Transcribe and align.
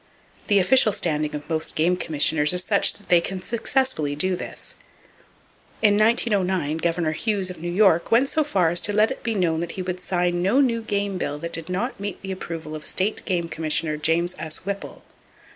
The 0.47 0.57
official 0.57 0.93
standing 0.93 1.35
of 1.35 1.47
most 1.47 1.75
game 1.75 1.95
commissioners 1.95 2.53
is 2.53 2.63
such 2.63 2.95
that 2.95 3.09
they 3.09 3.21
can 3.21 3.39
successfully 3.39 4.15
do 4.15 4.35
this. 4.35 4.73
In 5.83 5.95
1909 5.95 6.77
Governor 6.77 7.11
Hughes 7.11 7.51
of 7.51 7.59
New 7.61 7.69
York 7.69 8.09
went 8.09 8.27
so 8.27 8.43
far 8.43 8.71
as 8.71 8.81
to 8.81 8.93
let 8.93 9.11
it 9.11 9.21
be 9.21 9.35
known 9.35 9.59
that 9.59 9.73
he 9.73 9.83
would 9.83 9.99
sign 9.99 10.41
no 10.41 10.59
new 10.59 10.81
game 10.81 11.19
bill 11.19 11.37
that 11.37 11.53
did 11.53 11.69
not 11.69 11.99
meet 11.99 12.19
the 12.23 12.31
approval 12.31 12.73
of 12.73 12.83
State 12.83 13.23
Game 13.25 13.47
Commissioner 13.47 13.95
James 13.95 14.35
S. 14.39 14.65
Whipple. 14.65 15.03